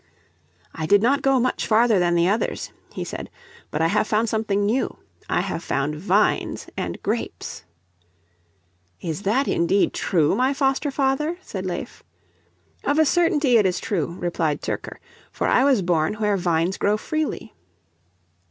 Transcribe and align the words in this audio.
"I 0.73 0.87
did 0.87 1.03
not 1.03 1.21
go 1.21 1.39
much 1.39 1.67
farther 1.67 1.99
than 1.99 2.15
the 2.15 2.27
others," 2.27 2.71
he 2.91 3.03
said. 3.03 3.29
"But 3.69 3.83
I 3.83 3.87
have 3.89 4.07
found 4.07 4.29
something 4.29 4.65
new. 4.65 4.97
I 5.29 5.41
have 5.41 5.63
found 5.63 5.95
vines 5.95 6.65
and 6.75 6.99
grapes." 7.03 7.65
"Is 8.99 9.21
that 9.21 9.47
indeed 9.47 9.93
true, 9.93 10.33
my 10.35 10.55
foster 10.55 10.89
father?" 10.89 11.37
said 11.41 11.67
Leif. 11.67 12.01
"Of 12.83 12.97
a 12.97 13.05
certainty 13.05 13.57
it 13.57 13.65
is 13.67 13.79
true," 13.79 14.15
replied 14.17 14.63
Tyrker. 14.63 14.97
"For 15.31 15.45
I 15.45 15.63
was 15.63 15.83
born 15.83 16.15
where 16.15 16.35
vines 16.35 16.77
grow 16.79 16.97
freely." 16.97 17.53